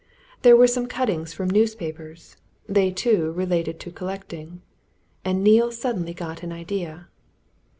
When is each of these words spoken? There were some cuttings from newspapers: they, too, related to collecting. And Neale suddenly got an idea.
There 0.41 0.57
were 0.57 0.65
some 0.65 0.87
cuttings 0.87 1.31
from 1.31 1.51
newspapers: 1.51 2.35
they, 2.67 2.89
too, 2.89 3.31
related 3.33 3.79
to 3.81 3.91
collecting. 3.91 4.63
And 5.23 5.43
Neale 5.43 5.71
suddenly 5.71 6.15
got 6.15 6.41
an 6.41 6.51
idea. 6.51 7.07